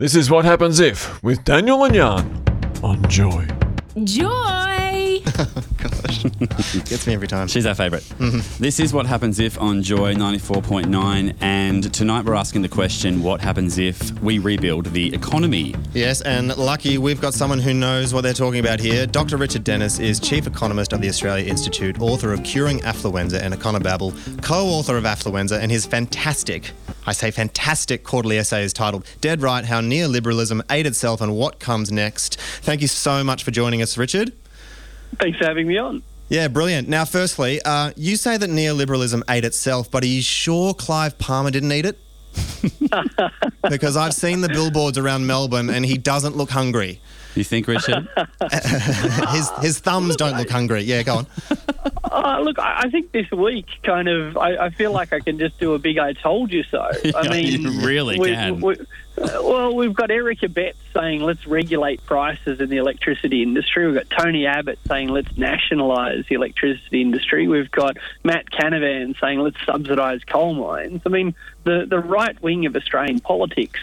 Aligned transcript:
This 0.00 0.14
is 0.14 0.30
What 0.30 0.44
Happens 0.44 0.78
If 0.78 1.20
with 1.24 1.42
Daniel 1.42 1.82
and 1.82 1.92
Jan 1.92 2.44
on 2.84 3.02
Joy. 3.10 3.48
Joy! 4.04 5.18
Gets 6.88 7.06
me 7.06 7.12
every 7.12 7.28
time. 7.28 7.48
She's 7.48 7.66
our 7.66 7.74
favorite 7.74 8.02
mm-hmm. 8.02 8.62
This 8.62 8.80
is 8.80 8.94
What 8.94 9.04
Happens 9.04 9.38
If 9.38 9.60
on 9.60 9.82
Joy 9.82 10.14
94.9. 10.14 11.36
And 11.40 11.92
tonight 11.92 12.24
we're 12.24 12.34
asking 12.34 12.62
the 12.62 12.68
question 12.68 13.22
what 13.22 13.42
happens 13.42 13.76
if 13.76 14.18
we 14.22 14.38
rebuild 14.38 14.86
the 14.86 15.14
economy? 15.14 15.74
Yes, 15.92 16.22
and 16.22 16.56
lucky 16.56 16.96
we've 16.96 17.20
got 17.20 17.34
someone 17.34 17.58
who 17.58 17.74
knows 17.74 18.14
what 18.14 18.22
they're 18.22 18.32
talking 18.32 18.60
about 18.60 18.80
here. 18.80 19.06
Dr. 19.06 19.36
Richard 19.36 19.64
Denniss 19.64 20.00
is 20.00 20.18
Chief 20.18 20.46
Economist 20.46 20.94
of 20.94 21.02
the 21.02 21.08
Australia 21.08 21.46
Institute, 21.46 22.00
author 22.00 22.32
of 22.32 22.42
Curing 22.42 22.78
Affluenza 22.80 23.40
and 23.40 23.52
Econobabble, 23.52 24.14
co-author 24.40 24.96
of 24.96 25.04
Affluenza, 25.04 25.58
and 25.60 25.70
his 25.70 25.84
fantastic, 25.84 26.70
I 27.06 27.12
say 27.12 27.30
fantastic 27.30 28.02
quarterly 28.02 28.38
essay 28.38 28.64
is 28.64 28.72
titled 28.72 29.04
Dead 29.20 29.42
Right, 29.42 29.66
How 29.66 29.82
Neoliberalism 29.82 30.62
Ate 30.70 30.86
Itself 30.86 31.20
and 31.20 31.36
What 31.36 31.58
Comes 31.58 31.92
Next. 31.92 32.40
Thank 32.62 32.80
you 32.80 32.88
so 32.88 33.22
much 33.22 33.44
for 33.44 33.50
joining 33.50 33.82
us, 33.82 33.98
Richard. 33.98 34.32
Thanks 35.16 35.38
for 35.38 35.44
having 35.44 35.66
me 35.66 35.78
on. 35.78 36.02
Yeah, 36.28 36.48
brilliant. 36.48 36.88
Now, 36.88 37.04
firstly, 37.04 37.60
uh, 37.62 37.92
you 37.96 38.16
say 38.16 38.36
that 38.36 38.50
neoliberalism 38.50 39.22
ate 39.30 39.44
itself, 39.44 39.90
but 39.90 40.02
are 40.02 40.08
you 40.08 40.20
sure 40.20 40.74
Clive 40.74 41.18
Palmer 41.18 41.50
didn't 41.50 41.72
eat 41.72 41.86
it? 41.86 41.98
because 43.70 43.96
I've 43.96 44.14
seen 44.14 44.42
the 44.42 44.48
billboards 44.48 44.98
around 44.98 45.26
Melbourne 45.26 45.70
and 45.70 45.84
he 45.84 45.96
doesn't 45.96 46.36
look 46.36 46.50
hungry. 46.50 47.00
You 47.38 47.44
think, 47.44 47.68
Richard? 47.68 48.08
His 49.30 49.50
his 49.60 49.78
thumbs 49.78 50.16
don't 50.16 50.36
look 50.36 50.50
hungry. 50.50 50.80
Yeah, 50.82 51.02
go 51.04 51.18
on. 51.18 51.26
Uh, 52.10 52.40
look, 52.42 52.58
I, 52.58 52.80
I 52.84 52.90
think 52.90 53.12
this 53.12 53.30
week 53.30 53.66
kind 53.84 54.08
of, 54.08 54.36
I, 54.36 54.56
I 54.66 54.70
feel 54.70 54.90
like 54.92 55.12
I 55.12 55.20
can 55.20 55.38
just 55.38 55.58
do 55.60 55.74
a 55.74 55.78
big 55.78 55.98
"I 55.98 56.14
told 56.14 56.52
you 56.52 56.64
so." 56.64 56.80
I 56.80 56.98
Yeah, 57.04 57.30
mean, 57.30 57.62
you 57.62 57.86
really 57.86 58.18
we- 58.18 58.28
can. 58.30 58.60
we- 58.60 58.76
uh, 59.18 59.42
well, 59.42 59.74
we've 59.74 59.94
got 59.94 60.10
Eric 60.12 60.40
Abetz 60.40 60.74
saying 60.94 61.22
let's 61.22 61.44
regulate 61.46 62.04
prices 62.06 62.60
in 62.60 62.68
the 62.70 62.76
electricity 62.76 63.42
industry. 63.42 63.84
We've 63.86 63.96
got 63.96 64.10
Tony 64.16 64.46
Abbott 64.46 64.78
saying 64.86 65.08
let's 65.08 65.36
nationalise 65.36 66.24
the 66.28 66.36
electricity 66.36 67.00
industry. 67.02 67.48
We've 67.48 67.70
got 67.70 67.96
Matt 68.22 68.50
Canavan 68.50 69.18
saying 69.20 69.40
let's 69.40 69.56
subsidise 69.66 70.22
coal 70.24 70.54
mines. 70.54 71.02
I 71.04 71.08
mean, 71.08 71.34
the 71.64 71.84
the 71.88 71.98
right 71.98 72.40
wing 72.42 72.66
of 72.66 72.76
Australian 72.76 73.18
politics 73.20 73.80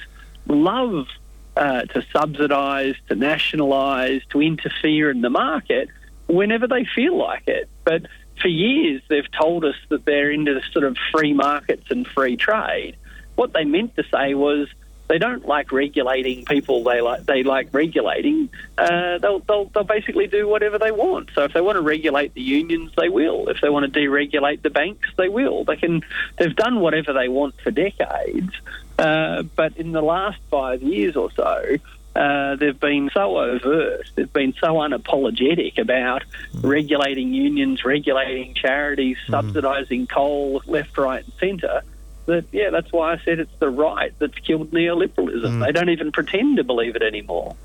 love 0.47 1.08
uh, 1.56 1.81
to 1.84 2.06
subsidise, 2.11 2.95
to 3.09 3.16
nationalise, 3.16 4.22
to 4.31 4.42
interfere 4.42 5.09
in 5.09 5.22
the 5.22 5.30
market 5.30 5.89
whenever 6.28 6.67
they 6.67 6.86
feel 6.86 7.17
like 7.17 7.48
it. 7.48 7.70
But 7.84 8.08
for 8.42 8.48
years, 8.48 9.02
they've 9.08 9.30
told 9.31 9.64
us 9.66 9.76
that 9.89 10.06
they're 10.06 10.31
into 10.31 10.61
sort 10.72 10.86
of 10.86 10.98
free 11.11 11.33
markets 11.33 11.86
and 11.89 12.06
free 12.08 12.38
trade. 12.38 12.98
What 13.36 13.53
they 13.53 13.64
meant 13.64 13.95
to 13.95 14.03
say 14.11 14.33
was 14.33 14.67
they 15.08 15.17
don't 15.17 15.45
like 15.45 15.72
regulating 15.72 16.45
people. 16.45 16.83
They 16.83 17.02
like 17.02 17.26
they 17.26 17.44
like 17.44 17.70
regulating. 17.72 18.50
Uh, 18.78 19.17
they'll, 19.20 19.39
they'll 19.39 19.66
they'll 19.66 19.83
basically 19.83 20.28
do 20.28 20.48
whatever 20.48 20.80
they 20.80 20.92
want. 20.92 21.30
So 21.36 21.44
if 21.44 21.53
they 21.53 21.61
want 21.61 21.76
to 21.76 21.81
regulate 21.81 22.33
the 22.33 22.42
unions, 22.42 22.92
they 22.98 23.09
will. 23.09 23.50
If 23.50 23.61
they 23.61 23.70
want 23.70 23.92
to 23.92 24.00
deregulate 24.00 24.61
the 24.64 24.70
banks, 24.70 25.09
they 25.17 25.30
will. 25.30 25.64
They 25.64 25.76
can. 25.76 26.02
They've 26.38 26.56
done 26.56 26.80
whatever 26.80 27.14
they 27.14 27.28
want 27.28 27.56
for 27.61 27.72
decades. 27.72 28.53
Uh, 28.97 29.43
but 29.43 29.77
in 29.77 29.91
the 29.91 30.01
last 30.01 30.39
five 30.49 30.81
years 30.81 31.15
or 31.15 31.31
so, 31.31 31.77
uh, 32.15 32.55
they've 32.55 32.79
been 32.79 33.09
so 33.13 33.37
overt, 33.37 34.09
they've 34.15 34.31
been 34.31 34.53
so 34.53 34.75
unapologetic 34.75 35.77
about 35.77 36.23
regulating 36.53 37.33
unions, 37.33 37.83
regulating 37.83 38.53
charities, 38.53 39.17
subsidising 39.27 40.07
coal 40.07 40.61
left, 40.65 40.97
right, 40.97 41.25
and 41.25 41.33
centre. 41.33 41.81
That 42.25 42.45
yeah, 42.52 42.69
that's 42.69 42.91
why 42.91 43.13
I 43.13 43.17
said 43.19 43.39
it's 43.39 43.55
the 43.59 43.69
right 43.69 44.13
that's 44.17 44.37
killed 44.39 44.71
neoliberalism. 44.71 45.63
They 45.63 45.71
don't 45.73 45.89
even 45.89 46.11
pretend 46.11 46.57
to 46.57 46.63
believe 46.63 46.95
it 46.95 47.03
anymore. 47.03 47.55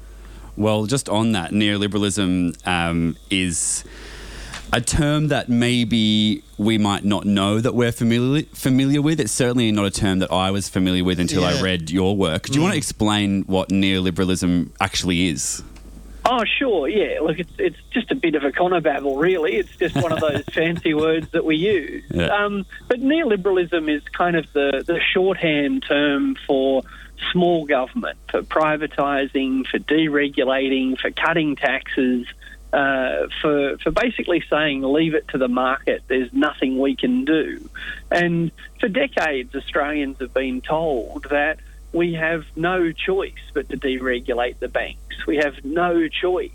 Well, 0.57 0.87
just 0.87 1.09
on 1.09 1.33
that, 1.33 1.53
neoliberalism 1.53 2.67
um, 2.67 3.17
is 3.31 3.85
a 4.73 4.81
term 4.81 5.29
that 5.29 5.49
maybe 5.49 6.43
we 6.59 6.79
might 6.79 7.05
not 7.05 7.25
know 7.25 7.61
that 7.61 7.75
we're 7.75 7.93
familiar 7.93 8.45
familiar 8.53 9.03
with. 9.03 9.21
It's 9.21 9.33
certainly 9.33 9.71
not 9.73 9.87
a 9.87 9.91
term 9.91 10.21
that 10.21 10.31
I 10.31 10.51
was 10.51 10.69
familiar 10.69 11.05
with 11.05 11.19
until 11.19 11.45
I 11.45 11.61
read 11.61 11.91
your 11.91 12.17
work. 12.17 12.45
Do 12.45 12.55
you 12.55 12.63
want 12.63 12.75
to 12.75 12.79
explain 12.79 13.43
what 13.43 13.71
neoliberalism 13.71 14.71
actually 14.81 15.29
is? 15.29 15.63
Oh, 16.27 16.45
sure, 16.45 16.87
yeah. 16.89 17.21
Look, 17.21 17.39
it's 17.39 17.53
it's 17.59 17.79
just 17.91 18.11
a 18.11 18.15
bit 18.15 18.35
of 18.35 18.45
econobabble, 18.45 19.17
really. 19.17 19.57
It's 19.57 19.75
just 19.77 19.97
one 19.97 20.13
of 20.13 20.21
those 20.21 20.45
fancy 20.53 20.95
words 20.95 21.31
that 21.31 21.45
we 21.45 21.57
use. 21.57 22.05
Yeah. 22.11 22.27
Um, 22.27 22.67
but 22.89 23.01
neoliberalism 23.01 23.91
is 23.91 24.03
kind 24.11 24.37
of 24.37 24.47
the, 24.53 24.85
the 24.87 25.01
shorthand 25.13 25.85
term 25.89 26.37
for 26.47 26.83
small 27.33 27.67
government, 27.67 28.19
for 28.31 28.43
privatising, 28.43 29.67
for 29.67 29.79
deregulating, 29.79 30.99
for 30.99 31.11
cutting 31.11 31.57
taxes, 31.57 32.27
uh, 32.73 33.27
for 33.41 33.79
for 33.79 33.91
basically 33.91 34.43
saying 34.49 34.83
leave 34.83 35.15
it 35.15 35.29
to 35.29 35.39
the 35.39 35.49
market. 35.49 36.03
There's 36.07 36.33
nothing 36.33 36.79
we 36.79 36.97
can 36.97 37.25
do. 37.25 37.69
And 38.11 38.53
for 38.79 38.89
decades, 38.89 39.55
Australians 39.55 40.19
have 40.21 40.33
been 40.33 40.61
told 40.61 41.27
that 41.31 41.59
we 41.93 42.15
have 42.15 42.45
no 42.55 42.93
choice 42.93 43.33
but 43.53 43.69
to 43.71 43.77
deregulate 43.77 44.59
the 44.59 44.69
banks. 44.69 45.27
We 45.27 45.39
have 45.39 45.65
no 45.65 46.09
choice 46.09 46.51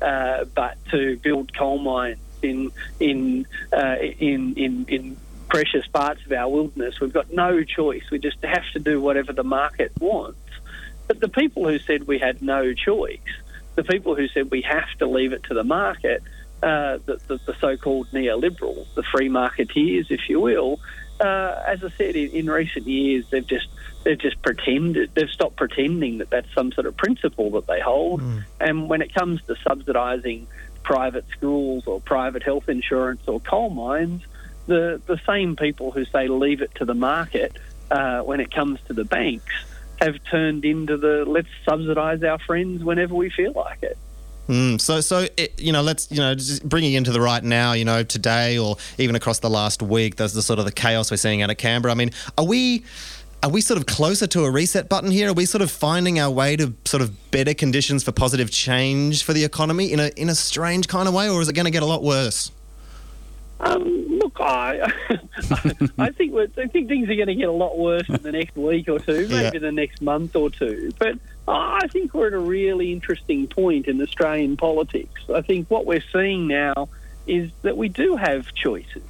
uh, 0.00 0.44
but 0.54 0.78
to 0.90 1.18
build 1.18 1.54
coal 1.54 1.78
mines 1.78 2.18
in 2.42 2.72
in 2.98 3.46
uh, 3.72 3.96
in 4.00 4.54
in 4.54 4.86
in 4.88 5.16
precious 5.48 5.86
parts 5.88 6.24
of 6.24 6.32
our 6.32 6.48
wilderness. 6.48 7.00
We've 7.00 7.12
got 7.12 7.32
no 7.32 7.62
choice. 7.64 8.04
We 8.10 8.18
just 8.18 8.42
have 8.42 8.64
to 8.72 8.78
do 8.78 9.00
whatever 9.00 9.32
the 9.32 9.44
market 9.44 9.92
wants. 10.00 10.38
But 11.08 11.20
the 11.20 11.28
people 11.28 11.68
who 11.68 11.78
said 11.80 12.06
we 12.06 12.18
had 12.18 12.40
no 12.40 12.72
choice, 12.72 13.18
the 13.74 13.84
people 13.84 14.14
who 14.14 14.28
said 14.28 14.50
we 14.50 14.62
have 14.62 14.90
to 14.98 15.06
leave 15.06 15.32
it 15.32 15.44
to 15.44 15.54
the 15.54 15.64
market, 15.64 16.22
uh, 16.62 16.98
the, 17.06 17.20
the, 17.26 17.40
the 17.46 17.54
so-called 17.60 18.08
neoliberals, 18.12 18.86
the 18.94 19.02
free 19.02 19.28
marketeers, 19.28 20.10
if 20.10 20.28
you 20.28 20.40
will, 20.40 20.80
uh, 21.20 21.62
as 21.66 21.84
I 21.84 21.90
said, 21.90 22.16
in, 22.16 22.30
in 22.30 22.50
recent 22.50 22.86
years, 22.86 23.26
they've 23.30 23.46
just 23.46 23.68
they've 24.04 24.18
just 24.18 24.40
pretended 24.42 25.10
they've 25.14 25.28
stopped 25.28 25.56
pretending 25.56 26.18
that 26.18 26.30
that's 26.30 26.52
some 26.54 26.72
sort 26.72 26.86
of 26.86 26.96
principle 26.96 27.50
that 27.52 27.66
they 27.66 27.80
hold. 27.80 28.22
And 28.58 28.88
when 28.88 29.02
it 29.02 29.14
comes 29.14 29.42
to 29.42 29.54
subsidising 29.54 30.46
private 30.82 31.26
schools 31.36 31.86
or 31.86 32.00
private 32.00 32.42
health 32.42 32.68
insurance 32.68 33.28
or 33.28 33.38
coal 33.40 33.70
mines, 33.70 34.22
the 34.66 35.00
the 35.06 35.20
same 35.26 35.56
people 35.56 35.90
who 35.90 36.04
say 36.06 36.28
leave 36.28 36.62
it 36.62 36.74
to 36.76 36.86
the 36.86 36.94
market 36.94 37.56
uh, 37.90 38.20
when 38.20 38.40
it 38.40 38.50
comes 38.50 38.80
to 38.86 38.94
the 38.94 39.04
banks 39.04 39.52
have 40.00 40.16
turned 40.30 40.64
into 40.64 40.96
the 40.96 41.24
let's 41.26 41.48
subsidise 41.64 42.22
our 42.22 42.38
friends 42.38 42.82
whenever 42.82 43.14
we 43.14 43.30
feel 43.30 43.52
like 43.52 43.82
it. 43.82 43.98
Mm, 44.48 44.80
so, 44.80 45.00
so 45.00 45.28
it, 45.36 45.60
you 45.60 45.72
know, 45.72 45.80
let's 45.80 46.10
you 46.10 46.18
know, 46.18 46.34
just 46.34 46.68
bringing 46.68 46.94
into 46.94 47.12
the 47.12 47.20
right 47.20 47.44
now, 47.44 47.72
you 47.72 47.84
know, 47.84 48.02
today 48.02 48.58
or 48.58 48.76
even 48.98 49.14
across 49.14 49.38
the 49.38 49.50
last 49.50 49.80
week, 49.80 50.16
there's 50.16 50.32
the 50.32 50.42
sort 50.42 50.58
of 50.58 50.64
the 50.64 50.72
chaos 50.72 51.10
we're 51.10 51.18
seeing 51.18 51.40
out 51.40 51.50
of 51.50 51.56
Canberra. 51.56 51.92
I 51.92 51.94
mean, 51.94 52.10
are 52.36 52.44
we? 52.44 52.84
Are 53.42 53.48
we 53.48 53.62
sort 53.62 53.80
of 53.80 53.86
closer 53.86 54.26
to 54.26 54.44
a 54.44 54.50
reset 54.50 54.90
button 54.90 55.10
here? 55.10 55.30
Are 55.30 55.32
we 55.32 55.46
sort 55.46 55.62
of 55.62 55.70
finding 55.70 56.18
our 56.18 56.30
way 56.30 56.56
to 56.56 56.74
sort 56.84 57.02
of 57.02 57.30
better 57.30 57.54
conditions 57.54 58.04
for 58.04 58.12
positive 58.12 58.50
change 58.50 59.24
for 59.24 59.32
the 59.32 59.44
economy 59.44 59.92
in 59.92 60.00
a 60.00 60.10
in 60.16 60.28
a 60.28 60.34
strange 60.34 60.88
kind 60.88 61.08
of 61.08 61.14
way, 61.14 61.30
or 61.30 61.40
is 61.40 61.48
it 61.48 61.54
going 61.54 61.64
to 61.64 61.70
get 61.70 61.82
a 61.82 61.86
lot 61.86 62.02
worse? 62.02 62.50
Um, 63.60 64.06
look, 64.08 64.38
I, 64.40 64.80
I 65.98 66.10
think 66.10 66.34
I 66.34 66.66
think 66.66 66.88
things 66.88 67.08
are 67.10 67.14
going 67.14 67.26
to 67.26 67.34
get 67.34 67.48
a 67.48 67.52
lot 67.52 67.76
worse 67.78 68.08
in 68.08 68.22
the 68.22 68.32
next 68.32 68.56
week 68.56 68.88
or 68.88 68.98
two, 68.98 69.28
maybe 69.28 69.34
Yeah. 69.34 69.58
the 69.58 69.70
next 69.72 70.00
month 70.00 70.34
or 70.34 70.48
two. 70.50 70.92
But 70.98 71.18
I 71.46 71.86
think 71.88 72.14
we're 72.14 72.28
at 72.28 72.32
a 72.32 72.38
really 72.38 72.90
interesting 72.92 73.46
point 73.48 73.86
in 73.86 74.00
Australian 74.00 74.56
politics. 74.56 75.20
I 75.34 75.42
think 75.42 75.70
what 75.70 75.84
we're 75.84 76.02
seeing 76.12 76.46
now 76.46 76.88
is 77.26 77.50
that 77.62 77.76
we 77.76 77.88
do 77.90 78.16
have 78.16 78.52
choices. 78.54 79.02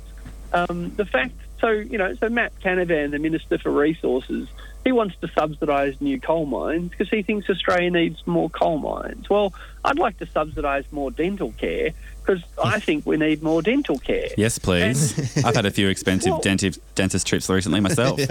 Um, 0.53 0.91
the 0.97 1.05
fact, 1.05 1.35
so 1.61 1.69
you 1.71 1.97
know, 1.99 2.15
so 2.17 2.29
Matt 2.29 2.53
Canavan, 2.61 3.13
the 3.13 3.21
Minister 3.21 3.57
for 3.59 3.71
Resources, 3.71 4.49
he 4.85 4.93
wants 4.93 5.15
to 5.21 5.29
subsidise 5.29 6.01
new 6.01 6.19
coal 6.21 6.47
mines 6.47 6.91
because 6.91 7.11
he 7.11 7.23
thinks 7.23 7.51
Australia 7.51 7.91
needs 7.91 8.27
more 8.27 8.49
coal 8.49 8.79
mines. 8.79 9.29
Well, 9.29 9.53
I'd 9.85 9.99
like 9.99 10.19
to 10.19 10.27
subsidise 10.27 10.85
more 10.91 11.11
dental 11.11 11.53
care 11.53 11.91
because 12.25 12.43
I 12.63 12.81
think 12.81 13.05
we 13.07 13.17
need 13.17 13.43
more 13.43 13.61
dental 13.63 13.99
care. 13.99 14.29
Yes, 14.37 14.59
please. 14.59 15.37
I've 15.45 15.55
had 15.57 15.67
a 15.67 15.71
few 15.71 15.89
expensive 15.89 16.33
Well- 16.33 16.41
dentist 16.41 16.81
dentist 16.95 17.27
trips 17.27 17.49
recently 17.49 17.81
myself. 17.81 18.21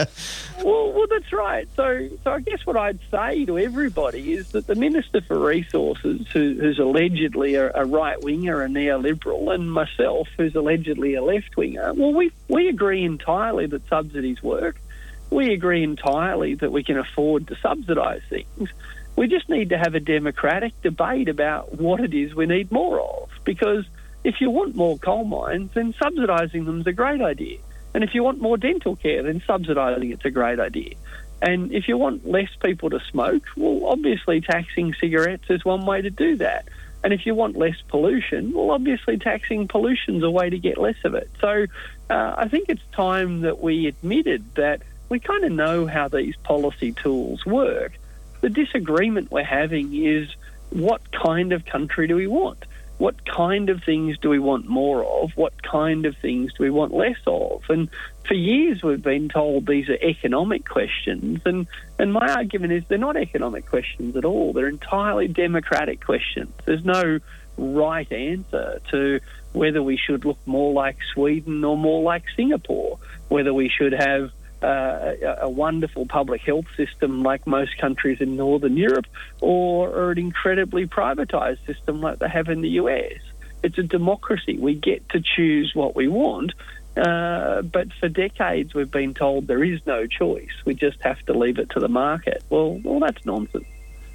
Well, 0.63 0.91
well, 0.91 1.07
that's 1.09 1.31
right. 1.31 1.67
So, 1.77 2.09
so 2.23 2.31
I 2.33 2.41
guess 2.41 2.65
what 2.65 2.75
I'd 2.75 2.99
say 3.09 3.45
to 3.45 3.57
everybody 3.57 4.33
is 4.33 4.49
that 4.49 4.67
the 4.67 4.75
Minister 4.75 5.21
for 5.21 5.39
Resources, 5.39 6.27
who, 6.33 6.55
who's 6.59 6.77
allegedly 6.79 7.55
a, 7.55 7.71
a 7.73 7.85
right 7.85 8.21
winger, 8.21 8.61
a 8.61 8.67
neoliberal, 8.67 9.53
and 9.55 9.71
myself, 9.71 10.27
who's 10.35 10.53
allegedly 10.55 11.13
a 11.13 11.23
left 11.23 11.55
winger, 11.55 11.93
well, 11.93 12.13
we 12.13 12.31
we 12.49 12.67
agree 12.67 13.05
entirely 13.05 13.67
that 13.67 13.87
subsidies 13.87 14.43
work. 14.43 14.81
We 15.29 15.53
agree 15.53 15.83
entirely 15.83 16.55
that 16.55 16.71
we 16.71 16.83
can 16.83 16.97
afford 16.97 17.47
to 17.47 17.55
subsidise 17.57 18.21
things. 18.29 18.69
We 19.15 19.27
just 19.27 19.49
need 19.49 19.69
to 19.69 19.77
have 19.77 19.95
a 19.95 19.99
democratic 19.99 20.81
debate 20.81 21.29
about 21.29 21.79
what 21.79 21.99
it 21.99 22.13
is 22.13 22.33
we 22.33 22.45
need 22.45 22.71
more 22.71 22.99
of. 22.99 23.29
Because 23.43 23.85
if 24.23 24.41
you 24.41 24.49
want 24.49 24.75
more 24.75 24.97
coal 24.97 25.25
mines, 25.25 25.71
then 25.73 25.93
subsidising 25.93 26.65
them 26.65 26.81
is 26.81 26.87
a 26.87 26.93
great 26.93 27.21
idea. 27.21 27.59
And 27.93 28.03
if 28.03 28.13
you 28.13 28.23
want 28.23 28.41
more 28.41 28.57
dental 28.57 28.95
care, 28.95 29.23
then 29.23 29.41
subsidising 29.41 30.13
it's 30.13 30.25
a 30.25 30.31
great 30.31 30.59
idea. 30.59 30.95
And 31.41 31.71
if 31.71 31.87
you 31.87 31.97
want 31.97 32.27
less 32.27 32.49
people 32.61 32.89
to 32.89 32.99
smoke, 32.99 33.43
well, 33.55 33.89
obviously 33.89 34.41
taxing 34.41 34.93
cigarettes 34.93 35.45
is 35.49 35.63
one 35.63 35.85
way 35.85 36.01
to 36.01 36.09
do 36.09 36.35
that. 36.37 36.67
And 37.03 37.13
if 37.13 37.25
you 37.25 37.33
want 37.33 37.55
less 37.55 37.81
pollution, 37.87 38.51
well, 38.53 38.71
obviously 38.71 39.17
taxing 39.17 39.67
pollution's 39.67 40.23
a 40.23 40.29
way 40.29 40.49
to 40.49 40.59
get 40.59 40.77
less 40.77 40.97
of 41.05 41.15
it. 41.15 41.29
So 41.39 41.65
uh, 42.09 42.33
I 42.37 42.49
think 42.49 42.67
it's 42.67 42.81
time 42.91 43.41
that 43.41 43.59
we 43.59 43.87
admitted 43.87 44.43
that 44.55 44.81
we 45.09 45.19
kind 45.19 45.43
of 45.43 45.51
know 45.51 45.87
how 45.87 46.07
these 46.07 46.35
policy 46.37 46.91
tools 46.93 47.45
work. 47.45 47.93
The 48.41 48.49
disagreement 48.49 49.31
we're 49.31 49.43
having 49.43 49.93
is 49.93 50.29
what 50.69 51.11
kind 51.11 51.51
of 51.51 51.65
country 51.65 52.07
do 52.07 52.15
we 52.15 52.27
want? 52.27 52.63
What 52.99 53.25
kind 53.25 53.69
of 53.69 53.81
things 53.83 54.17
do 54.17 54.29
we 54.29 54.39
want 54.39 54.67
more 54.67 55.03
of? 55.05 55.31
What 55.35 55.63
kind 55.63 56.05
of 56.05 56.17
things 56.17 56.53
do 56.53 56.63
we 56.63 56.69
want 56.69 56.93
less 56.93 57.17
of? 57.25 57.63
And 57.69 57.89
for 58.25 58.33
years 58.33 58.83
we've 58.83 59.01
been 59.01 59.29
told 59.29 59.65
these 59.65 59.89
are 59.89 59.97
economic 60.01 60.67
questions, 60.67 61.41
and, 61.45 61.65
and 61.97 62.11
my 62.11 62.27
argument 62.27 62.73
is 62.73 62.83
they're 62.87 62.97
not 62.97 63.15
economic 63.15 63.65
questions 63.67 64.17
at 64.17 64.25
all. 64.25 64.51
They're 64.51 64.67
entirely 64.67 65.29
democratic 65.29 66.03
questions. 66.05 66.51
There's 66.65 66.83
no 66.83 67.19
right 67.57 68.11
answer 68.11 68.81
to 68.91 69.19
whether 69.53 69.81
we 69.81 69.97
should 69.97 70.25
look 70.25 70.39
more 70.45 70.73
like 70.73 70.97
Sweden 71.13 71.63
or 71.63 71.77
more 71.77 72.03
like 72.03 72.23
Singapore, 72.35 72.99
whether 73.29 73.53
we 73.53 73.69
should 73.69 73.93
have 73.93 74.31
uh, 74.61 75.13
a, 75.41 75.49
wonderful 75.49 76.05
public 76.05 76.41
health 76.41 76.65
system 76.75 77.23
like 77.23 77.47
most 77.47 77.77
countries 77.77 78.21
in 78.21 78.35
Northern 78.35 78.77
Europe, 78.77 79.07
or, 79.41 79.89
or 79.89 80.11
an 80.11 80.17
incredibly 80.17 80.85
privatised 80.85 81.65
system 81.65 82.01
like 82.01 82.19
they 82.19 82.29
have 82.29 82.49
in 82.49 82.61
the 82.61 82.69
US. 82.69 83.19
It's 83.63 83.77
a 83.77 83.83
democracy. 83.83 84.57
We 84.57 84.75
get 84.75 85.07
to 85.09 85.21
choose 85.21 85.73
what 85.73 85.95
we 85.95 86.07
want. 86.07 86.53
Uh, 86.97 87.61
but 87.61 87.93
for 87.93 88.09
decades, 88.09 88.73
we've 88.73 88.91
been 88.91 89.13
told 89.13 89.47
there 89.47 89.63
is 89.63 89.79
no 89.85 90.07
choice. 90.07 90.51
We 90.65 90.73
just 90.73 91.01
have 91.01 91.23
to 91.27 91.33
leave 91.33 91.59
it 91.59 91.69
to 91.71 91.79
the 91.79 91.87
market. 91.87 92.43
Well, 92.49 92.79
well, 92.83 92.99
that's 92.99 93.25
nonsense. 93.25 93.65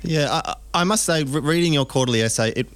Yeah, 0.03 0.43
I, 0.45 0.55
I 0.75 0.85
must 0.85 1.05
say, 1.05 1.25
reading 1.25 1.73
your 1.73 1.87
quarterly 1.87 2.21
essay, 2.21 2.53
it 2.55 2.69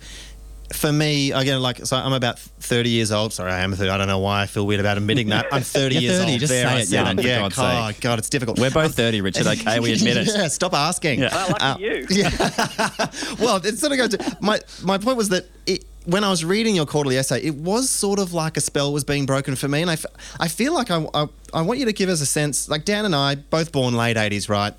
for 0.73 0.93
me 0.93 1.33
again, 1.33 1.61
like 1.63 1.85
so, 1.87 1.97
I'm 1.97 2.13
about 2.13 2.39
30 2.39 2.91
years 2.91 3.11
old. 3.13 3.33
Sorry, 3.33 3.51
I 3.51 3.61
am 3.61 3.73
30. 3.75 3.89
I 3.91 3.97
don't 3.97 4.07
know 4.07 4.19
why 4.19 4.43
I 4.43 4.47
feel 4.47 4.67
weird 4.67 4.81
about 4.81 4.97
admitting 4.99 5.29
that. 5.31 5.47
I'm 5.53 5.63
30 5.63 5.95
You're 5.95 6.03
years 6.03 6.19
30, 6.19 6.31
old. 6.33 6.41
just 6.41 6.51
there, 6.53 6.69
say 6.69 6.75
I 6.75 6.79
it 6.81 6.87
said 6.89 7.07
young, 7.17 7.19
Yeah, 7.27 7.39
God's 7.41 7.57
God, 7.57 7.95
sake. 7.95 8.01
God, 8.03 8.19
it's 8.19 8.29
difficult. 8.29 8.59
We're 8.59 8.71
both 8.71 8.95
30, 8.95 9.21
Richard, 9.23 9.47
okay? 9.47 9.81
We 9.81 9.93
admit 9.93 10.17
it. 10.19 10.27
Yeah, 10.29 10.49
stop 10.49 10.75
asking. 10.75 11.21
Yeah. 11.21 11.29
Uh, 11.33 11.47
lucky 11.49 11.65
Uh, 11.65 11.77
you. 11.79 12.07
Yeah. 12.11 12.31
well, 13.41 13.57
it 13.65 13.79
sort 13.79 13.93
of 13.93 13.99
goes 13.99 14.09
to 14.11 14.37
my 14.41 14.61
my 14.83 14.99
point 14.99 15.17
was 15.17 15.31
that 15.31 15.47
it, 15.67 15.85
when 16.05 16.25
I 16.25 16.31
was 16.31 16.45
reading 16.45 16.75
your 16.75 16.87
quarterly 16.87 17.19
essay, 17.19 17.43
it 17.43 17.55
was 17.55 17.91
sort 17.91 18.19
of 18.19 18.33
like 18.33 18.57
a 18.57 18.61
spell 18.61 18.93
was 18.93 19.05
being 19.05 19.27
broken 19.27 19.57
for 19.57 19.69
me, 19.69 19.83
and 19.83 19.91
I, 19.91 19.95
f- 19.95 20.07
I 20.41 20.49
feel 20.49 20.73
like 20.73 20.91
I, 20.91 21.07
I 21.15 21.29
I 21.53 21.63
want 21.63 21.79
you 21.81 21.87
to 21.87 21.93
give 21.93 22.09
us 22.09 22.21
a 22.21 22.27
sense. 22.27 22.69
Like 22.69 22.85
Dan 22.85 23.05
and 23.05 23.15
I, 23.15 23.35
both 23.35 23.73
born 23.73 23.95
late 23.95 24.17
'80s, 24.17 24.49
right? 24.49 24.73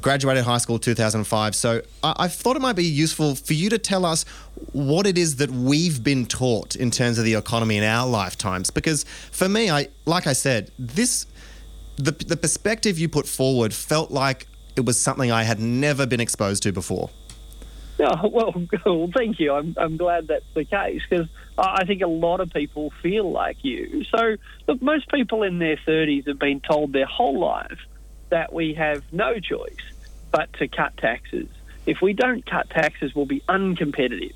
Graduated 0.00 0.44
high 0.44 0.58
school 0.58 0.78
2005. 0.78 1.54
So 1.54 1.82
I, 2.02 2.14
I 2.18 2.28
thought 2.28 2.56
it 2.56 2.62
might 2.62 2.76
be 2.76 2.84
useful 2.84 3.34
for 3.34 3.54
you 3.54 3.70
to 3.70 3.78
tell 3.78 4.04
us 4.04 4.24
what 4.72 5.06
it 5.06 5.16
is 5.16 5.36
that 5.36 5.50
we've 5.50 6.02
been 6.02 6.26
taught 6.26 6.76
in 6.76 6.90
terms 6.90 7.18
of 7.18 7.24
the 7.24 7.34
economy 7.34 7.78
in 7.78 7.84
our 7.84 8.06
lifetimes. 8.06 8.70
Because 8.70 9.04
for 9.32 9.48
me, 9.48 9.70
I 9.70 9.88
like 10.06 10.26
I 10.26 10.32
said, 10.32 10.70
this 10.78 11.26
the 11.96 12.12
the 12.12 12.36
perspective 12.36 12.98
you 12.98 13.08
put 13.08 13.26
forward 13.26 13.72
felt 13.72 14.10
like 14.10 14.46
it 14.76 14.84
was 14.84 15.00
something 15.00 15.30
I 15.30 15.44
had 15.44 15.60
never 15.60 16.06
been 16.06 16.20
exposed 16.20 16.62
to 16.64 16.72
before. 16.72 17.10
Well, 17.98 18.66
well, 18.84 19.10
thank 19.14 19.38
you. 19.38 19.52
I'm, 19.52 19.74
I'm 19.78 19.96
glad 19.96 20.26
that's 20.26 20.44
the 20.54 20.64
case 20.64 21.02
because 21.08 21.28
I 21.56 21.84
think 21.84 22.02
a 22.02 22.08
lot 22.08 22.40
of 22.40 22.50
people 22.50 22.92
feel 23.02 23.30
like 23.30 23.58
you. 23.62 24.04
So, 24.04 24.36
look, 24.66 24.82
most 24.82 25.08
people 25.10 25.44
in 25.44 25.58
their 25.58 25.76
30s 25.76 26.26
have 26.26 26.38
been 26.38 26.60
told 26.60 26.92
their 26.92 27.06
whole 27.06 27.38
life 27.38 27.78
that 28.30 28.52
we 28.52 28.74
have 28.74 29.04
no 29.12 29.38
choice 29.38 29.76
but 30.32 30.52
to 30.54 30.66
cut 30.66 30.96
taxes. 30.96 31.48
If 31.86 32.02
we 32.02 32.14
don't 32.14 32.44
cut 32.44 32.68
taxes, 32.70 33.14
we'll 33.14 33.26
be 33.26 33.42
uncompetitive. 33.48 34.34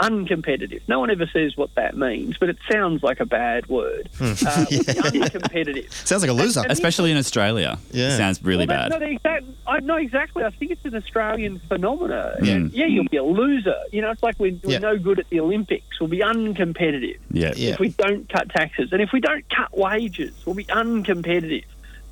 Uncompetitive. 0.00 0.80
No 0.88 1.00
one 1.00 1.10
ever 1.10 1.26
says 1.32 1.56
what 1.56 1.74
that 1.74 1.96
means, 1.96 2.36
but 2.38 2.48
it 2.48 2.56
sounds 2.70 3.02
like 3.02 3.20
a 3.20 3.26
bad 3.26 3.66
word. 3.68 4.08
Uh, 4.20 4.34
we'll 4.70 4.80
uncompetitive. 4.80 5.90
Sounds 6.06 6.22
like 6.22 6.30
a 6.30 6.34
loser. 6.34 6.60
And- 6.60 6.70
Especially 6.70 7.10
in 7.10 7.16
Australia. 7.16 7.78
Yeah. 7.90 8.16
Sounds 8.16 8.42
really 8.42 8.66
well, 8.66 8.88
bad. 8.88 8.92
that's 8.92 9.00
Not 9.00 9.10
exact, 9.10 9.44
I 9.66 9.80
know 9.80 9.96
exactly. 9.96 10.44
I 10.44 10.50
think 10.50 10.70
it's 10.70 10.84
an 10.84 10.94
Australian 10.94 11.58
phenomena. 11.68 12.36
Mm. 12.40 12.70
Yeah, 12.72 12.86
you'll 12.86 13.08
be 13.08 13.16
a 13.16 13.24
loser. 13.24 13.74
You 13.90 14.02
know, 14.02 14.10
it's 14.10 14.22
like 14.22 14.36
we're, 14.38 14.56
we're 14.62 14.72
Yeah. 14.74 14.78
no 14.78 14.98
good 14.98 15.18
at 15.18 15.28
the 15.30 15.40
Olympics. 15.40 15.98
We'll 16.00 16.08
be 16.08 16.20
uncompetitive 16.20 17.18
Yeah. 17.30 17.52
Yeah. 17.56 17.72
if 17.72 17.78
we 17.80 17.88
don't 17.90 18.28
cut 18.28 18.48
taxes. 18.50 18.92
And 18.92 19.02
if 19.02 19.10
we 19.12 19.20
don't 19.20 19.44
cut 19.50 19.76
wages, 19.76 20.32
we'll 20.46 20.54
be 20.54 20.64
uncompetitive. 20.66 21.64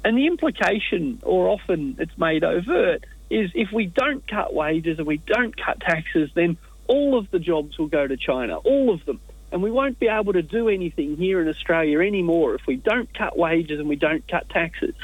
And 0.04 0.16
the 0.18 0.26
implication, 0.26 1.18
or 1.22 1.48
often 1.48 1.96
it's 1.98 2.16
made 2.18 2.44
overt, 2.44 3.04
is 3.28 3.50
if 3.54 3.72
we 3.72 3.86
don't 3.86 4.26
cut 4.28 4.54
wages 4.54 4.98
and 4.98 5.06
we 5.06 5.16
don't 5.18 5.56
cut 5.56 5.80
taxes, 5.80 6.30
then 6.34 6.56
all 6.88 7.18
of 7.18 7.30
the 7.30 7.38
jobs 7.38 7.78
will 7.78 7.88
go 7.88 8.06
to 8.06 8.16
China, 8.16 8.56
all 8.58 8.90
of 8.90 9.04
them. 9.04 9.20
And 9.52 9.62
we 9.62 9.70
won't 9.70 9.98
be 9.98 10.08
able 10.08 10.32
to 10.32 10.42
do 10.42 10.68
anything 10.68 11.16
here 11.16 11.40
in 11.40 11.48
Australia 11.48 12.00
anymore 12.00 12.54
if 12.56 12.66
we 12.66 12.76
don't 12.76 13.12
cut 13.14 13.38
wages 13.38 13.78
and 13.78 13.88
we 13.88 13.96
don't 13.96 14.26
cut 14.26 14.48
taxes. 14.48 14.94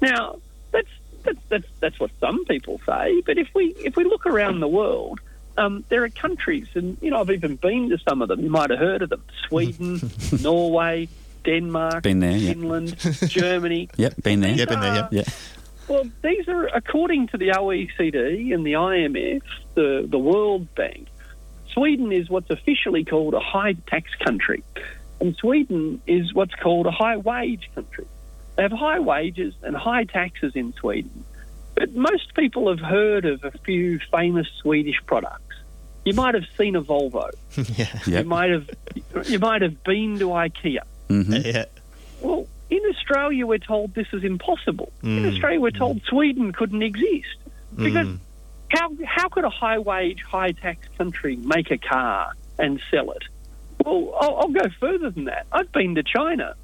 Now, 0.00 0.40
that's 0.70 0.88
that's 1.24 1.38
that's, 1.48 1.66
that's 1.80 2.00
what 2.00 2.10
some 2.20 2.44
people 2.44 2.80
say. 2.86 3.22
But 3.24 3.38
if 3.38 3.48
we 3.54 3.74
if 3.78 3.96
we 3.96 4.04
look 4.04 4.26
around 4.26 4.60
the 4.60 4.68
world, 4.68 5.20
um, 5.56 5.84
there 5.88 6.04
are 6.04 6.08
countries, 6.08 6.68
and 6.74 6.98
you 7.00 7.10
know 7.10 7.20
I've 7.20 7.30
even 7.30 7.56
been 7.56 7.88
to 7.90 7.98
some 7.98 8.22
of 8.22 8.28
them. 8.28 8.40
You 8.40 8.50
might 8.50 8.70
have 8.70 8.78
heard 8.78 9.02
of 9.02 9.10
them: 9.10 9.24
Sweden, 9.48 10.00
Norway, 10.42 11.08
Denmark, 11.44 12.02
Been 12.02 12.20
there, 12.20 12.36
yeah. 12.36 12.52
Finland, 12.52 12.96
Germany. 13.28 13.88
Yep, 13.96 14.22
been 14.22 14.40
there. 14.40 14.52
Yeah, 14.52 14.64
been 14.66 14.80
there, 14.80 14.94
yeah. 14.94 15.08
Yeah. 15.10 15.24
Well, 15.88 16.04
these 16.22 16.46
are 16.48 16.66
according 16.66 17.28
to 17.28 17.38
the 17.38 17.48
OECD 17.48 18.54
and 18.54 18.64
the 18.64 18.74
IMF, 18.74 19.42
the 19.74 20.06
the 20.08 20.18
World 20.18 20.72
Bank. 20.74 21.08
Sweden 21.78 22.10
is 22.10 22.28
what's 22.28 22.50
officially 22.50 23.04
called 23.04 23.34
a 23.34 23.40
high 23.40 23.74
tax 23.86 24.10
country, 24.16 24.64
and 25.20 25.36
Sweden 25.36 26.02
is 26.08 26.34
what's 26.34 26.54
called 26.56 26.86
a 26.86 26.90
high 26.90 27.16
wage 27.18 27.70
country. 27.74 28.04
They 28.56 28.62
have 28.62 28.72
high 28.72 28.98
wages 28.98 29.54
and 29.62 29.76
high 29.76 30.02
taxes 30.02 30.56
in 30.56 30.72
Sweden, 30.72 31.24
but 31.76 31.94
most 31.94 32.34
people 32.34 32.68
have 32.68 32.80
heard 32.80 33.24
of 33.24 33.44
a 33.44 33.52
few 33.58 34.00
famous 34.10 34.48
Swedish 34.60 34.96
products. 35.06 35.54
You 36.04 36.14
might 36.14 36.34
have 36.34 36.46
seen 36.56 36.74
a 36.74 36.82
Volvo. 36.82 37.30
yeah. 37.78 38.00
You 38.20 38.24
might 38.24 38.50
have 38.50 38.68
you 39.28 39.38
might 39.38 39.62
have 39.62 39.82
been 39.84 40.18
to 40.18 40.26
IKEA. 40.30 40.80
Mhm. 41.08 41.44
Yeah. 41.54 41.64
Well, 42.20 42.48
in 42.70 42.80
Australia, 42.90 43.46
we're 43.46 43.58
told 43.58 43.94
this 43.94 44.08
is 44.12 44.24
impossible. 44.24 44.90
In 45.04 45.22
Mm. 45.22 45.32
Australia, 45.32 45.60
we're 45.60 45.70
told 45.70 46.02
Sweden 46.02 46.52
couldn't 46.52 46.82
exist 46.82 47.36
because 47.76 48.08
Mm. 48.08 48.18
How 48.68 48.90
how 49.04 49.28
could 49.28 49.44
a 49.44 49.50
high 49.50 49.78
wage, 49.78 50.22
high 50.22 50.52
tax 50.52 50.86
country 50.96 51.36
make 51.36 51.70
a 51.70 51.78
car 51.78 52.32
and 52.58 52.80
sell 52.90 53.10
it? 53.12 53.22
Well, 53.84 54.14
I'll, 54.20 54.36
I'll 54.38 54.48
go 54.48 54.68
further 54.80 55.10
than 55.10 55.24
that. 55.24 55.46
I've 55.52 55.70
been 55.72 55.94
to 55.94 56.02
China, 56.02 56.54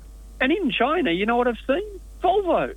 and 0.41 0.53
in 0.53 0.71
China, 0.71 1.11
you 1.13 1.27
know 1.27 1.37
what 1.37 1.49
I've 1.49 1.59
seen? 1.67 2.01
Volvos. 2.23 2.77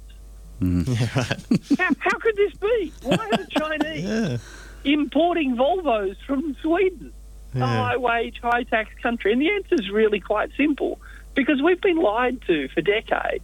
Mm. 0.62 0.88
Yeah, 0.88 1.08
right. 1.16 1.78
How, 1.80 1.90
how 2.00 2.18
could 2.20 2.36
this 2.36 2.54
be? 2.54 2.92
Why 3.04 3.16
are 3.18 3.38
the 3.38 3.48
Chinese 3.48 4.04
Yeah. 4.84 4.92
importing 4.92 5.56
Volvos 5.56 6.16
from 6.26 6.56
Sweden, 6.62 7.14
a 7.56 7.60
high 7.66 7.98
wage, 7.98 8.40
high 8.42 8.64
tax 8.64 8.90
country? 9.04 9.32
And 9.34 9.42
the 9.42 9.52
answer 9.52 9.76
is 9.76 9.90
really 9.92 10.20
quite 10.20 10.50
simple 10.58 11.00
because 11.36 11.62
we've 11.62 11.80
been 11.82 11.98
lied 11.98 12.42
to 12.48 12.68
for 12.70 12.82
decades. 12.82 13.44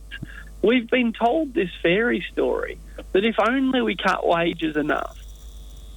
We've 0.64 0.90
been 0.90 1.14
told 1.14 1.54
this 1.54 1.70
fairy 1.84 2.26
story 2.32 2.80
that 3.12 3.24
if 3.26 3.36
only 3.40 3.82
we 3.82 3.96
cut 3.96 4.26
wages 4.26 4.76
enough, 4.76 5.18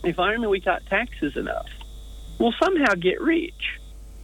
if 0.07 0.19
only 0.19 0.47
we 0.47 0.61
cut 0.61 0.85
taxes 0.87 1.37
enough, 1.37 1.67
we'll 2.39 2.55
somehow 2.63 2.95
get 2.95 3.21
rich. 3.21 3.79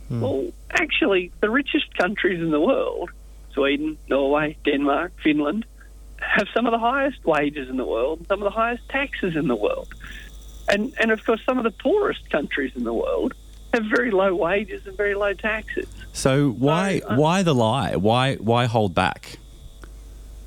Hmm. 0.09 0.21
Well, 0.21 0.47
actually, 0.71 1.33
the 1.41 1.51
richest 1.51 1.95
countries 1.97 2.41
in 2.41 2.51
the 2.51 2.61
world, 2.61 3.11
Sweden, 3.53 3.99
Norway, 4.09 4.57
Denmark, 4.65 5.13
Finland, 5.23 5.65
have 6.21 6.47
some 6.55 6.67
of 6.67 6.73
the 6.73 6.79
highest 6.79 7.25
wages 7.25 7.69
in 7.69 7.77
the 7.77 7.85
world, 7.85 8.25
some 8.29 8.41
of 8.41 8.45
the 8.45 8.51
highest 8.51 8.89
taxes 8.89 9.35
in 9.37 9.49
the 9.49 9.57
world. 9.57 9.89
And, 10.69 10.95
and 11.01 11.11
of 11.11 11.25
course, 11.27 11.41
some 11.45 11.59
of 11.59 11.65
the 11.65 11.73
poorest 11.73 12.31
countries 12.31 12.73
in 12.77 12.85
the 12.85 12.93
world 12.95 13.35
have 13.75 13.85
very 13.87 14.11
low 14.11 14.35
wages 14.35 14.87
and 14.87 14.97
very 14.97 15.15
low 15.15 15.33
taxes. 15.33 15.87
So 16.13 16.51
why 16.51 17.01
I- 17.05 17.15
uh, 17.15 17.17
why 17.17 17.43
the 17.43 17.55
lie? 17.55 17.97
Why 17.97 18.37
why 18.37 18.67
hold 18.67 18.95
back? 18.95 19.39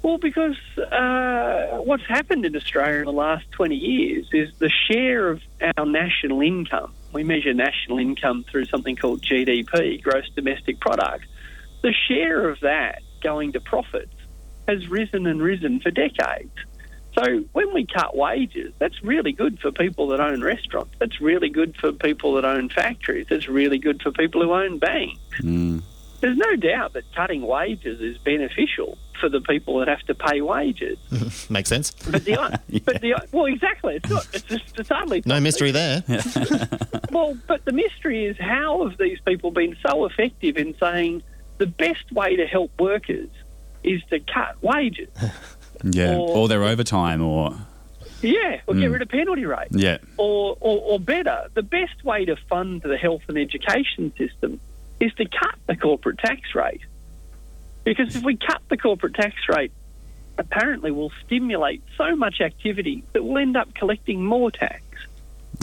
Well, 0.06 0.20
because 0.20 0.56
uh, 0.78 1.78
what's 1.78 2.06
happened 2.06 2.46
in 2.46 2.56
Australia 2.56 3.00
in 3.00 3.06
the 3.06 3.12
last 3.12 3.50
20 3.54 3.74
years 3.74 4.28
is 4.34 4.54
the 4.60 4.70
share 4.88 5.30
of 5.30 5.42
our 5.76 5.88
national 5.88 6.44
income, 6.44 6.94
we 7.12 7.24
measure 7.24 7.56
national 7.56 7.98
income 7.98 8.46
through 8.48 8.66
something 8.66 8.96
called 8.96 9.24
GDP, 9.24 10.00
gross 10.04 10.30
domestic 10.36 10.80
product, 10.80 11.26
the 11.82 11.92
share 12.08 12.48
of 12.48 12.60
that 12.60 13.02
going 13.24 13.54
to 13.54 13.60
profits 13.60 14.14
has 14.68 14.88
risen 14.88 15.26
and 15.26 15.42
risen 15.42 15.80
for 15.80 15.90
decades. 15.90 16.54
So 17.18 17.44
when 17.54 17.74
we 17.74 17.88
cut 17.88 18.16
wages, 18.16 18.76
that's 18.78 19.04
really 19.04 19.32
good 19.32 19.60
for 19.60 19.72
people 19.72 20.10
that 20.10 20.20
own 20.20 20.44
restaurants. 20.44 20.94
That's 21.00 21.20
really 21.20 21.50
good 21.50 21.78
for 21.78 21.92
people 21.92 22.36
that 22.36 22.46
own 22.46 22.70
factories. 22.70 23.26
That's 23.28 23.48
really 23.48 23.80
good 23.80 24.04
for 24.04 24.12
people 24.12 24.44
who 24.44 24.54
own 24.54 24.78
banks. 24.78 25.18
Mm. 25.40 25.82
There's 26.22 26.38
no 26.38 26.56
doubt 26.58 26.94
that 26.94 27.06
cutting 27.16 27.42
wages 27.42 28.02
is 28.02 28.20
beneficial 28.20 29.00
for 29.20 29.30
the 29.30 29.42
people 29.42 29.80
that 29.80 29.88
have 29.88 30.02
to 30.04 30.16
pay 30.16 30.42
wages. 30.42 30.98
Makes 31.50 31.70
sense. 31.70 31.92
But 31.92 32.26
the 32.26 32.36
but 32.86 33.02
the 33.02 33.16
well, 33.32 33.46
exactly. 33.46 33.96
It's 33.96 34.10
not. 34.10 34.28
It's 34.34 34.44
just 34.44 34.80
it's 34.80 34.90
hardly 34.90 35.22
No 35.26 35.40
mystery 35.40 35.72
there. 35.72 36.04
well, 37.12 37.38
but 37.48 37.66
the 37.66 37.72
mystery 37.72 38.26
is 38.26 38.38
how 38.38 38.88
have 38.88 38.98
these 38.98 39.20
people 39.26 39.52
been 39.52 39.76
so 39.88 40.06
effective 40.06 40.58
in 40.58 40.76
saying 40.80 41.24
the 41.58 41.68
best 41.68 42.12
way 42.12 42.36
to 42.36 42.46
help 42.46 42.72
workers 42.80 43.30
is 43.84 44.02
to 44.10 44.20
cut 44.20 44.62
wages? 44.62 45.10
Yeah. 45.84 46.16
Or- 46.16 46.38
Or 46.38 46.48
their 46.48 46.64
overtime, 46.64 47.22
or 47.22 47.54
Yeah, 48.22 48.62
or 48.68 48.74
get 48.76 48.88
hmm. 48.88 48.94
rid 48.94 49.02
of 49.02 49.10
penalty 49.10 49.46
rates. 49.46 49.76
yeah. 49.76 49.98
Or, 50.18 50.58
or, 50.60 50.80
or 50.82 51.00
better, 51.00 51.48
the 51.54 51.62
best 51.64 52.04
way 52.04 52.26
to 52.26 52.36
fund 52.50 52.82
the 52.82 52.98
health 52.98 53.22
and 53.28 53.38
education 53.38 54.12
system 54.18 54.60
is 55.00 55.14
to 55.16 55.26
cut 55.26 55.56
the 55.68 55.76
corporate 55.76 56.18
tax 56.20 56.56
rate. 56.56 56.82
Because 57.86 58.16
if 58.16 58.24
we 58.24 58.36
cut 58.36 58.62
the 58.70 58.78
corporate 58.78 59.14
tax 59.14 59.36
rate, 59.48 59.72
apparently 60.38 60.92
we'll 60.92 61.12
stimulate 61.26 61.82
so 61.98 62.16
much 62.16 62.42
activity 62.42 63.04
that 63.14 63.24
we'll 63.24 63.38
end 63.38 63.56
up 63.56 63.74
collecting 63.74 64.26
more 64.26 64.52
tax. 64.52 64.82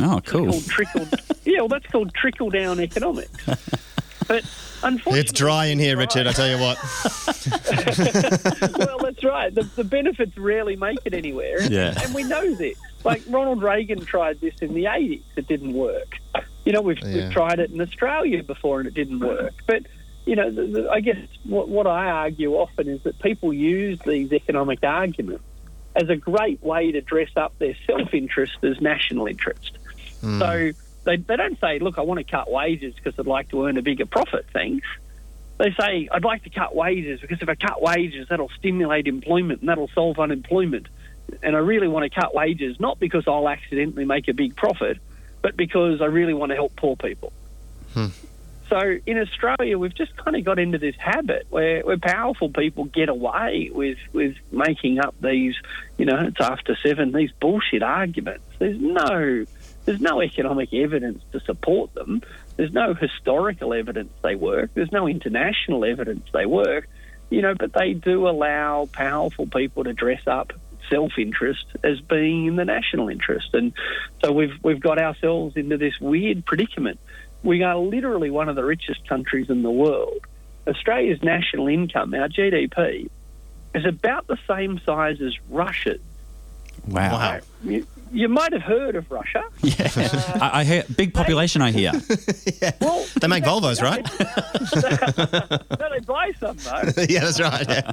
Oh, 0.01 0.21
cool. 0.25 0.47
called 0.51 0.67
trickle. 0.67 1.07
yeah, 1.45 1.59
well, 1.59 1.69
that's 1.69 1.87
called 1.89 2.15
trickle 2.15 2.49
down 2.49 2.81
economics. 2.81 3.45
But 4.29 4.45
unfortunately, 4.83 5.21
It's 5.21 5.33
dry 5.33 5.67
in 5.67 5.79
here, 5.79 5.99
Richard. 5.99 6.27
I 6.27 6.33
tell 6.33 6.49
you 6.49 6.59
what. 6.59 6.79
well, 8.79 8.99
that's 8.99 9.25
right. 9.25 9.55
The, 9.55 9.69
the 9.77 9.85
benefits 9.85 10.37
rarely 10.39 10.77
make 10.77 10.99
it 11.05 11.15
anywhere. 11.15 11.61
And, 11.61 11.71
Yeah. 11.73 11.95
and 12.03 12.15
we 12.15 12.23
know 12.23 12.55
this. 12.55 12.79
Like 13.05 13.23
Ronald 13.29 13.63
Reagan 13.63 14.05
tried 14.05 14.41
this 14.41 14.55
in 14.61 14.75
the 14.75 14.85
80s. 14.85 15.23
It 15.37 15.49
didn't 15.49 15.73
work. 15.75 16.19
You 16.65 16.73
know, 16.73 16.81
we've, 16.83 16.99
Yeah. 17.01 17.25
we've 17.25 17.33
tried 17.33 17.59
it 17.59 17.71
in 17.71 17.81
Australia 17.81 18.43
before 18.43 18.81
and 18.81 18.89
it 18.89 18.95
didn't 18.95 19.21
work. 19.21 19.55
But, 19.67 19.83
you 20.25 20.37
know, 20.37 20.51
the, 20.51 20.67
the, 20.67 20.91
I 20.91 21.01
guess 21.01 21.19
what, 21.45 21.69
what 21.69 21.87
I 21.87 22.07
argue 22.07 22.55
often 22.55 22.89
is 22.89 23.03
that 23.03 23.19
people 23.19 23.53
use 23.53 23.99
these 24.01 24.33
economic 24.33 24.85
arguments 24.85 25.45
as 25.95 26.09
a 26.09 26.17
great 26.17 26.63
way 26.63 26.93
to 26.93 27.01
dress 27.01 27.31
up 27.37 27.59
their 27.59 27.75
self 27.87 28.15
interest 28.15 28.57
as 28.63 28.81
national 28.81 29.27
interest. 29.27 29.79
Hmm. 30.21 30.39
So 30.39 30.71
they, 31.05 31.17
they 31.17 31.37
don't 31.37 31.59
say, 31.61 31.79
look, 31.81 31.99
I 31.99 32.03
want 32.03 32.19
to 32.19 32.25
cut 32.25 32.51
wages 32.51 32.95
because 32.95 33.19
I'd 33.19 33.27
like 33.27 33.49
to 33.51 33.67
earn 33.67 33.77
a 33.77 33.83
bigger 33.83 34.07
profit, 34.07 34.47
thanks. 34.53 34.87
They 35.59 35.73
say, 35.79 36.09
I'd 36.11 36.25
like 36.25 36.45
to 36.45 36.51
cut 36.51 36.75
wages 36.75 37.21
because 37.21 37.43
if 37.43 37.49
I 37.49 37.55
cut 37.55 37.83
wages, 37.83 38.29
that'll 38.29 38.49
stimulate 38.51 39.07
employment 39.07 39.61
and 39.61 39.69
that'll 39.69 39.89
solve 39.89 40.19
unemployment. 40.19 40.89
And 41.43 41.55
I 41.55 41.61
really 41.61 41.89
want 41.89 42.11
to 42.11 42.21
cut 42.21 42.35
wages, 42.35 42.79
not 42.81 42.99
because 42.99 43.25
I'll 43.27 43.49
accidentally 43.49 44.05
make 44.05 44.29
a 44.29 44.35
big 44.35 44.57
profit, 44.57 44.99
but 45.41 45.57
because 45.57 46.01
I 46.01 46.07
really 46.07 46.35
want 46.35 46.51
to 46.51 46.57
help 46.57 46.75
poor 46.77 46.97
people. 46.97 47.33
Hmm. 47.93 48.07
So 48.73 48.99
in 49.05 49.19
Australia, 49.19 49.77
we've 49.77 49.95
just 49.95 50.17
kind 50.17 50.35
of 50.35 50.45
got 50.45 50.59
into 50.59 50.79
this 50.79 50.97
habit 50.97 51.47
where, 51.51 51.83
where 51.83 51.99
powerful 51.99 52.49
people 52.49 52.87
get 52.87 53.11
away 53.11 53.71
with, 53.71 53.99
with 54.15 54.35
making 54.51 54.99
up 54.99 55.15
these, 55.21 55.57
you 55.99 56.07
know, 56.07 56.17
it's 56.21 56.41
after 56.41 56.75
seven, 56.77 57.13
these 57.13 57.31
bullshit 57.33 57.83
arguments. 57.83 58.47
There's 58.59 58.81
no, 58.81 59.45
there's 59.85 60.01
no 60.01 60.23
economic 60.23 60.73
evidence 60.73 61.23
to 61.33 61.41
support 61.41 61.93
them. 61.93 62.23
There's 62.57 62.73
no 62.73 62.95
historical 62.95 63.75
evidence 63.75 64.11
they 64.23 64.37
work. 64.37 64.71
There's 64.73 64.91
no 64.91 65.07
international 65.07 65.85
evidence 65.85 66.27
they 66.33 66.47
work. 66.47 66.89
You 67.29 67.43
know, 67.43 67.55
but 67.55 67.75
they 67.75 67.93
do 67.93 68.27
allow 68.27 68.89
powerful 68.91 69.47
people 69.47 69.85
to 69.85 69.93
dress 69.93 70.27
up 70.27 70.55
self-interest 70.89 71.67
as 71.85 72.01
being 72.01 72.47
in 72.47 72.57
the 72.57 72.65
national 72.65 73.09
interest, 73.09 73.55
and 73.55 73.73
so 74.23 74.33
we've 74.33 74.53
we've 74.63 74.81
got 74.81 74.99
ourselves 74.99 75.57
into 75.57 75.79
this 75.79 75.99
weird 75.99 76.45
predicament. 76.45 76.99
We 77.43 77.63
are 77.63 77.77
literally 77.77 78.31
one 78.31 78.49
of 78.49 78.57
the 78.57 78.65
richest 78.65 79.07
countries 79.09 79.51
in 79.51 79.63
the 79.63 79.71
world. 79.71 80.27
Australia's 80.67 81.23
national 81.23 81.67
income, 81.69 82.15
our 82.15 82.29
GDP, 82.29 83.09
is 83.75 83.85
about 83.85 84.27
the 84.29 84.39
same 84.47 84.81
size 84.87 85.21
as 85.21 85.35
Russia's. 85.51 86.01
Wow. 86.87 87.13
Wow. 87.13 87.41
You, 87.65 87.87
you 88.13 88.29
might 88.29 88.53
have 88.53 88.63
heard 88.63 88.97
of 88.97 89.11
Russia. 89.11 89.43
Yeah. 89.63 89.89
I, 90.41 90.61
I 90.61 90.65
hear 90.65 90.85
big 90.97 91.15
population. 91.15 91.63
I 91.63 91.71
hear. 91.73 91.93
Well, 92.81 93.05
They 93.21 93.27
make 93.29 93.45
Volvos, 93.45 93.81
right? 93.83 94.05
no, 95.81 95.89
they 95.91 96.01
buy 96.01 96.33
some 96.39 96.57
though. 96.59 97.03
yeah, 97.09 97.21
that's 97.21 97.41
right. 97.41 97.69
Yeah. 97.69 97.91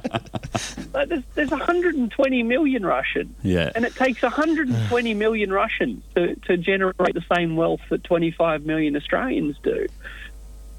Like, 0.92 1.08
there's, 1.08 1.22
there's 1.34 1.50
120 1.50 2.42
million 2.42 2.84
Russians. 2.84 3.34
Yeah. 3.42 3.70
And 3.74 3.84
it 3.84 3.94
takes 3.94 4.22
120 4.22 5.14
million 5.14 5.52
Russians 5.52 6.02
to, 6.14 6.34
to 6.46 6.56
generate 6.56 7.14
the 7.14 7.24
same 7.34 7.56
wealth 7.56 7.80
that 7.90 8.04
25 8.04 8.66
million 8.66 8.96
Australians 8.96 9.56
do. 9.62 9.86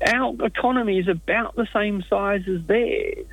Our 0.06 0.36
economy 0.46 1.00
is 1.00 1.08
about 1.08 1.56
the 1.56 1.68
same 1.74 2.04
size 2.10 2.48
as 2.48 2.66
theirs, 2.66 3.28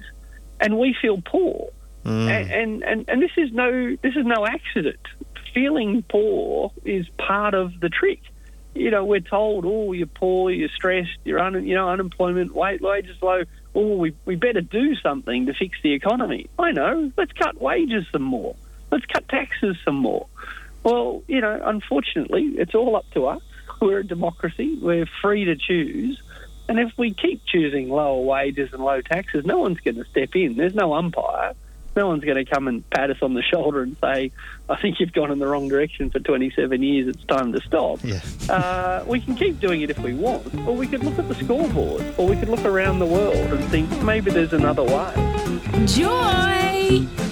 and 0.60 0.78
we 0.78 0.94
feel 1.00 1.22
poor. 1.24 1.70
Mm. 2.04 2.28
And, 2.28 2.50
and, 2.50 2.82
and 2.82 3.08
and 3.08 3.22
this 3.22 3.30
is 3.36 3.52
no 3.52 3.96
this 4.02 4.16
is 4.16 4.24
no 4.24 4.46
accident. 4.46 5.00
Feeling 5.54 6.02
poor 6.08 6.72
is 6.84 7.08
part 7.18 7.54
of 7.54 7.80
the 7.80 7.88
trick. 7.88 8.20
You 8.78 8.90
know, 8.92 9.04
we're 9.04 9.20
told, 9.20 9.64
oh, 9.66 9.92
you're 9.92 10.06
poor, 10.06 10.50
you're 10.50 10.68
stressed, 10.68 11.18
you're 11.24 11.40
un, 11.40 11.66
you 11.66 11.74
know 11.74 11.88
unemployment, 11.88 12.54
wage 12.54 12.80
wages 12.80 13.16
low. 13.20 13.42
Oh, 13.74 13.96
we 13.96 14.14
we 14.24 14.36
better 14.36 14.60
do 14.60 14.94
something 14.96 15.46
to 15.46 15.54
fix 15.54 15.78
the 15.82 15.92
economy. 15.92 16.48
I 16.58 16.70
know. 16.72 17.12
Let's 17.16 17.32
cut 17.32 17.60
wages 17.60 18.06
some 18.12 18.22
more. 18.22 18.54
Let's 18.90 19.04
cut 19.06 19.28
taxes 19.28 19.76
some 19.84 19.96
more. 19.96 20.26
Well, 20.84 21.22
you 21.26 21.40
know, 21.40 21.60
unfortunately, 21.64 22.54
it's 22.56 22.74
all 22.74 22.96
up 22.96 23.10
to 23.12 23.26
us. 23.26 23.42
We're 23.80 23.98
a 23.98 24.06
democracy. 24.06 24.78
We're 24.80 25.06
free 25.22 25.44
to 25.46 25.56
choose. 25.56 26.20
And 26.68 26.78
if 26.78 26.92
we 26.96 27.14
keep 27.14 27.44
choosing 27.46 27.88
lower 27.88 28.20
wages 28.22 28.72
and 28.72 28.84
low 28.84 29.00
taxes, 29.00 29.44
no 29.44 29.58
one's 29.58 29.80
going 29.80 29.96
to 29.96 30.04
step 30.04 30.36
in. 30.36 30.56
There's 30.56 30.74
no 30.74 30.94
umpire. 30.94 31.54
No 31.98 32.06
one's 32.06 32.22
going 32.22 32.36
to 32.36 32.44
come 32.44 32.68
and 32.68 32.88
pat 32.90 33.10
us 33.10 33.16
on 33.22 33.34
the 33.34 33.42
shoulder 33.42 33.82
and 33.82 33.96
say, 34.00 34.30
I 34.68 34.80
think 34.80 35.00
you've 35.00 35.12
gone 35.12 35.32
in 35.32 35.40
the 35.40 35.48
wrong 35.48 35.66
direction 35.66 36.10
for 36.10 36.20
27 36.20 36.80
years. 36.80 37.08
It's 37.08 37.24
time 37.24 37.52
to 37.52 37.60
stop. 37.60 37.98
Yeah. 38.04 38.20
Uh, 38.48 39.02
we 39.04 39.20
can 39.20 39.34
keep 39.34 39.58
doing 39.58 39.80
it 39.80 39.90
if 39.90 39.98
we 39.98 40.14
want, 40.14 40.54
or 40.64 40.76
we 40.76 40.86
could 40.86 41.02
look 41.02 41.18
at 41.18 41.26
the 41.26 41.34
scoreboard, 41.34 42.04
or 42.16 42.28
we 42.28 42.36
could 42.36 42.50
look 42.50 42.64
around 42.64 43.00
the 43.00 43.06
world 43.06 43.34
and 43.34 43.64
think 43.64 43.90
maybe 44.04 44.30
there's 44.30 44.52
another 44.52 44.84
way. 44.84 45.86
Joy! 45.86 47.27